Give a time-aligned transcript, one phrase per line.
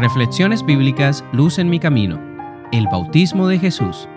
[0.00, 2.18] Reflexiones bíblicas Luz en mi camino.
[2.72, 4.08] El bautismo de Jesús.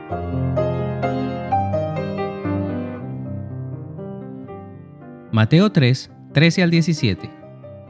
[5.34, 7.30] Mateo 3, 13 al 17.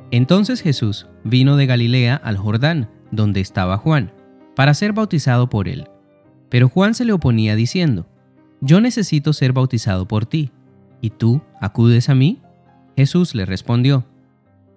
[0.10, 4.12] Entonces Jesús vino de Galilea al Jordán, donde estaba Juan,
[4.56, 5.88] para ser bautizado por él.
[6.50, 8.08] Pero Juan se le oponía diciendo,
[8.60, 10.50] Yo necesito ser bautizado por ti,
[11.00, 12.42] ¿y tú acudes a mí?
[12.98, 14.04] Jesús le respondió,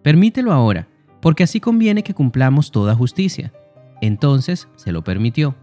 [0.03, 0.87] Permítelo ahora,
[1.27, 3.53] porque así conviene que cumplamos toda justicia.
[4.01, 5.57] Entonces se lo permitió.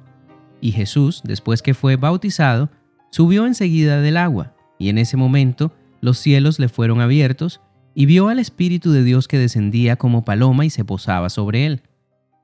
[0.59, 2.69] Y Jesús, después que fue bautizado,
[3.11, 5.71] subió enseguida del agua, y en ese momento
[6.01, 7.61] los cielos le fueron abiertos,
[7.95, 11.81] y vio al Espíritu de Dios que descendía como paloma y se posaba sobre él.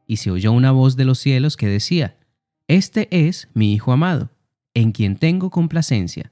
[0.08, 2.16] Y se oyó una voz de los cielos que decía,
[2.70, 4.30] Este es mi Hijo amado,
[4.74, 6.32] en quien tengo complacencia.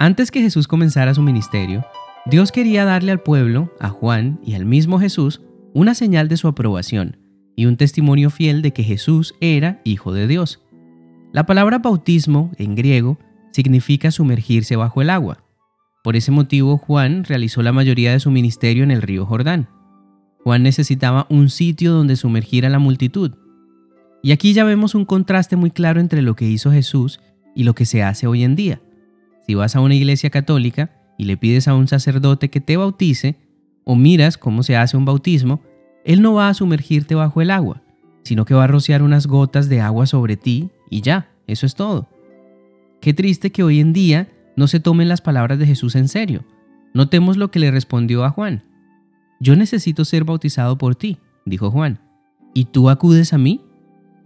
[0.00, 1.84] Antes que Jesús comenzara su ministerio,
[2.24, 5.42] Dios quería darle al pueblo, a Juan y al mismo Jesús,
[5.74, 7.16] una señal de su aprobación
[7.56, 10.62] y un testimonio fiel de que Jesús era Hijo de Dios.
[11.32, 13.18] La palabra bautismo, en griego,
[13.50, 15.42] significa sumergirse bajo el agua.
[16.04, 19.68] Por ese motivo, Juan realizó la mayoría de su ministerio en el río Jordán.
[20.44, 23.32] Juan necesitaba un sitio donde sumergir a la multitud.
[24.22, 27.18] Y aquí ya vemos un contraste muy claro entre lo que hizo Jesús
[27.56, 28.80] y lo que se hace hoy en día.
[29.48, 33.36] Si vas a una iglesia católica y le pides a un sacerdote que te bautice,
[33.82, 35.62] o miras cómo se hace un bautismo,
[36.04, 37.80] él no va a sumergirte bajo el agua,
[38.24, 41.74] sino que va a rociar unas gotas de agua sobre ti y ya, eso es
[41.74, 42.10] todo.
[43.00, 46.44] Qué triste que hoy en día no se tomen las palabras de Jesús en serio.
[46.92, 48.64] Notemos lo que le respondió a Juan.
[49.40, 52.00] Yo necesito ser bautizado por ti, dijo Juan.
[52.52, 53.62] ¿Y tú acudes a mí?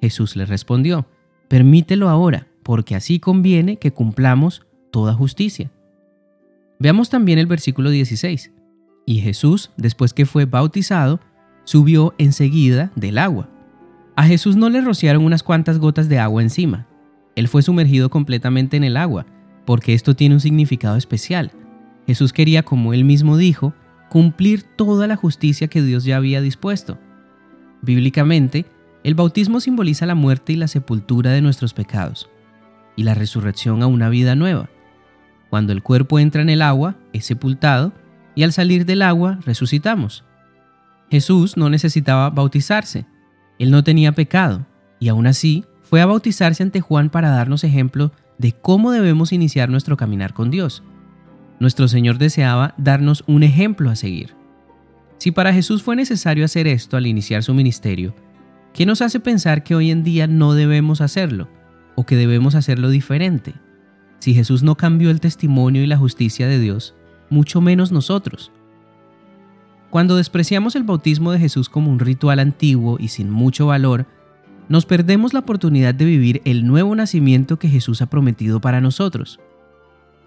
[0.01, 1.07] Jesús le respondió,
[1.47, 5.73] permítelo ahora, porque así conviene que cumplamos toda justicia.
[6.79, 8.53] Veamos también el versículo 16.
[9.07, 11.19] Y Jesús, después que fue bautizado,
[11.65, 13.49] subió enseguida del agua.
[14.15, 16.87] A Jesús no le rociaron unas cuantas gotas de agua encima.
[17.35, 19.27] Él fue sumergido completamente en el agua,
[19.65, 21.53] porque esto tiene un significado especial.
[22.07, 23.75] Jesús quería, como él mismo dijo,
[24.11, 26.99] cumplir toda la justicia que Dios ya había dispuesto.
[27.81, 28.67] Bíblicamente,
[29.05, 32.29] el bautismo simboliza la muerte y la sepultura de nuestros pecados,
[32.97, 34.69] y la resurrección a una vida nueva.
[35.53, 37.93] Cuando el cuerpo entra en el agua, es sepultado
[38.35, 40.25] y al salir del agua resucitamos.
[41.11, 43.05] Jesús no necesitaba bautizarse,
[43.59, 44.65] él no tenía pecado
[44.99, 49.69] y aún así fue a bautizarse ante Juan para darnos ejemplo de cómo debemos iniciar
[49.69, 50.83] nuestro caminar con Dios.
[51.61, 54.35] Nuestro Señor deseaba darnos un ejemplo a seguir.
[55.19, 58.15] Si para Jesús fue necesario hacer esto al iniciar su ministerio,
[58.73, 61.51] ¿qué nos hace pensar que hoy en día no debemos hacerlo
[61.95, 63.53] o que debemos hacerlo diferente?
[64.23, 66.95] Si Jesús no cambió el testimonio y la justicia de Dios,
[67.29, 68.53] mucho menos nosotros.
[69.91, 74.07] Cuando despreciamos el bautismo de Jesús como un ritual antiguo y sin mucho valor,
[74.69, 79.41] nos perdemos la oportunidad de vivir el nuevo nacimiento que Jesús ha prometido para nosotros.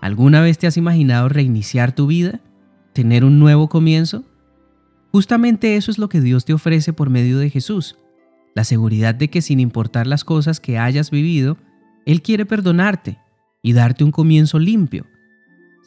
[0.01, 2.41] ¿Alguna vez te has imaginado reiniciar tu vida?
[2.91, 4.25] ¿Tener un nuevo comienzo?
[5.13, 7.97] Justamente eso es lo que Dios te ofrece por medio de Jesús,
[8.55, 11.55] la seguridad de que sin importar las cosas que hayas vivido,
[12.05, 13.19] Él quiere perdonarte
[13.65, 15.07] y darte un comienzo limpio.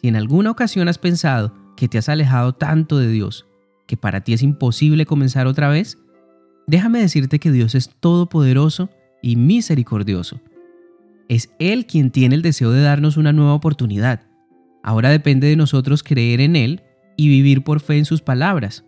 [0.02, 3.46] Si en alguna ocasión has pensado que te has alejado tanto de Dios,
[3.86, 5.96] que para ti es imposible comenzar otra vez,
[6.66, 8.90] déjame decirte que Dios es todopoderoso
[9.22, 10.40] y misericordioso.
[11.28, 14.22] Es Él quien tiene el deseo de darnos una nueva oportunidad.
[14.82, 16.82] Ahora depende de nosotros creer en Él
[17.16, 18.84] y vivir por fe en sus palabras.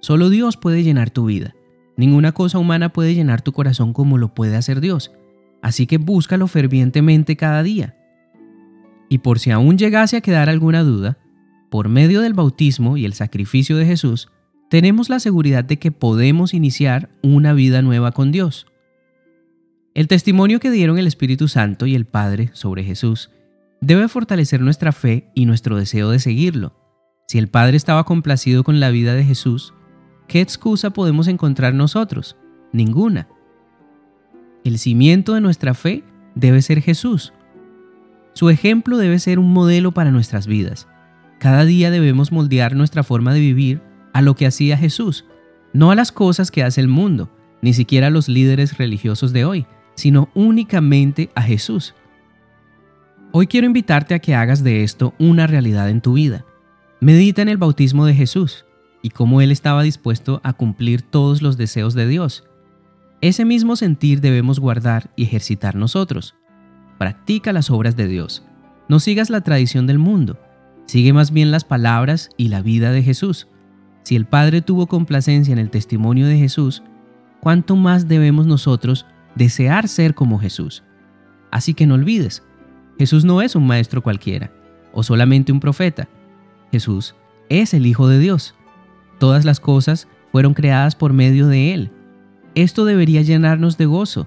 [0.00, 1.54] Solo Dios puede llenar tu vida.
[1.98, 5.12] Ninguna cosa humana puede llenar tu corazón como lo puede hacer Dios.
[5.60, 7.98] Así que búscalo fervientemente cada día.
[9.08, 11.18] Y por si aún llegase a quedar alguna duda,
[11.70, 14.28] por medio del bautismo y el sacrificio de Jesús,
[14.70, 18.66] tenemos la seguridad de que podemos iniciar una vida nueva con Dios.
[19.94, 23.30] El testimonio que dieron el Espíritu Santo y el Padre sobre Jesús
[23.80, 26.74] debe fortalecer nuestra fe y nuestro deseo de seguirlo.
[27.28, 29.74] Si el Padre estaba complacido con la vida de Jesús,
[30.26, 32.36] ¿qué excusa podemos encontrar nosotros?
[32.72, 33.28] Ninguna.
[34.64, 36.02] El cimiento de nuestra fe
[36.34, 37.32] debe ser Jesús,
[38.34, 40.88] su ejemplo debe ser un modelo para nuestras vidas.
[41.38, 43.80] Cada día debemos moldear nuestra forma de vivir
[44.12, 45.24] a lo que hacía Jesús,
[45.72, 47.30] no a las cosas que hace el mundo,
[47.62, 51.94] ni siquiera a los líderes religiosos de hoy, sino únicamente a Jesús.
[53.32, 56.44] Hoy quiero invitarte a que hagas de esto una realidad en tu vida.
[57.00, 58.64] Medita en el bautismo de Jesús
[59.02, 62.44] y cómo Él estaba dispuesto a cumplir todos los deseos de Dios.
[63.20, 66.34] Ese mismo sentir debemos guardar y ejercitar nosotros.
[67.04, 68.42] Practica las obras de Dios.
[68.88, 70.38] No sigas la tradición del mundo.
[70.86, 73.46] Sigue más bien las palabras y la vida de Jesús.
[74.04, 76.82] Si el Padre tuvo complacencia en el testimonio de Jesús,
[77.40, 79.04] ¿cuánto más debemos nosotros
[79.34, 80.82] desear ser como Jesús?
[81.50, 82.42] Así que no olvides,
[82.98, 84.50] Jesús no es un maestro cualquiera
[84.94, 86.08] o solamente un profeta.
[86.72, 87.14] Jesús
[87.50, 88.54] es el Hijo de Dios.
[89.18, 91.90] Todas las cosas fueron creadas por medio de Él.
[92.54, 94.26] Esto debería llenarnos de gozo.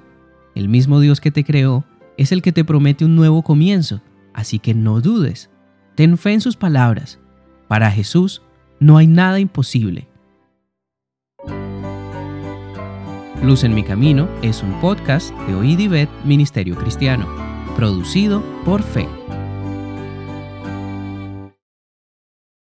[0.54, 1.84] El mismo Dios que te creó
[2.18, 4.02] es el que te promete un nuevo comienzo,
[4.34, 5.50] así que no dudes.
[5.96, 7.20] Ten fe en sus palabras.
[7.68, 8.42] Para Jesús
[8.80, 10.08] no hay nada imposible.
[13.44, 17.28] Luz en mi camino es un podcast de Oíd Ministerio Cristiano,
[17.76, 19.08] producido por Fe.